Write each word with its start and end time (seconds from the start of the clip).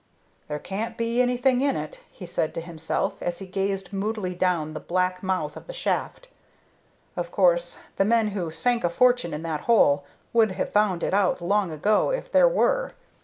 "There 0.47 0.57
can't 0.57 0.97
be 0.97 1.21
anything 1.21 1.61
in 1.61 1.75
it," 1.75 1.99
he 2.09 2.25
said 2.25 2.55
to 2.55 2.61
himself, 2.61 3.21
as 3.21 3.37
he 3.37 3.45
gazed 3.45 3.93
moodily 3.93 4.33
down 4.33 4.73
the 4.73 4.79
black 4.79 5.21
mouth 5.21 5.55
of 5.55 5.67
the 5.67 5.73
shaft. 5.75 6.27
"Of 7.15 7.31
course, 7.31 7.77
the 7.97 8.05
men 8.05 8.29
who 8.29 8.49
sank 8.49 8.83
a 8.83 8.89
fortune 8.89 9.31
in 9.31 9.43
that 9.43 9.61
hole 9.69 10.03
would 10.33 10.53
have 10.53 10.73
found 10.73 11.03
it 11.03 11.13
out 11.13 11.39
long 11.39 11.71
ago 11.71 12.09
if 12.09 12.31
there 12.31 12.49
were. 12.49 12.93